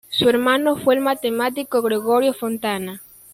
Su 0.09 0.27
hermano 0.29 0.77
fue 0.77 0.95
el 0.95 0.99
matemático 1.01 1.83
Gregorio 1.83 2.33
Fontana. 2.33 3.03